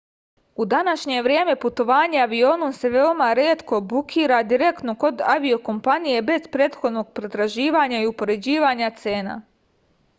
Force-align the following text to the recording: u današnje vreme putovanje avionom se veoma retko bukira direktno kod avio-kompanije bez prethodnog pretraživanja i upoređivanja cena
u 0.55 0.65
današnje 0.69 1.17
vreme 1.25 1.53
putovanje 1.65 2.21
avionom 2.21 2.71
se 2.77 2.89
veoma 2.95 3.27
retko 3.39 3.79
bukira 3.91 4.39
direktno 4.53 4.95
kod 5.03 5.21
avio-kompanije 5.33 6.23
bez 6.31 6.47
prethodnog 6.55 7.11
pretraživanja 7.19 8.01
i 8.01 8.09
upoređivanja 8.13 8.89
cena 9.03 9.37